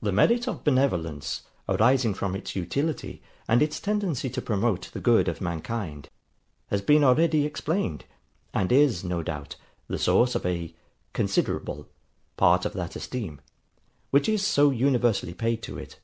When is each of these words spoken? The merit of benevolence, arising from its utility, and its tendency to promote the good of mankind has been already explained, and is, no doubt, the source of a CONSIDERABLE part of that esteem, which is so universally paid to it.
The 0.00 0.12
merit 0.12 0.46
of 0.46 0.62
benevolence, 0.62 1.42
arising 1.68 2.14
from 2.14 2.36
its 2.36 2.54
utility, 2.54 3.20
and 3.48 3.62
its 3.62 3.80
tendency 3.80 4.30
to 4.30 4.40
promote 4.40 4.92
the 4.92 5.00
good 5.00 5.26
of 5.26 5.40
mankind 5.40 6.08
has 6.68 6.80
been 6.80 7.02
already 7.02 7.44
explained, 7.44 8.04
and 8.52 8.70
is, 8.70 9.02
no 9.02 9.24
doubt, 9.24 9.56
the 9.88 9.98
source 9.98 10.36
of 10.36 10.46
a 10.46 10.72
CONSIDERABLE 11.14 11.88
part 12.36 12.64
of 12.64 12.74
that 12.74 12.94
esteem, 12.94 13.40
which 14.12 14.28
is 14.28 14.46
so 14.46 14.70
universally 14.70 15.34
paid 15.34 15.62
to 15.64 15.78
it. 15.78 15.98